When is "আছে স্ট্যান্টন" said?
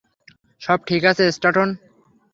1.05-1.69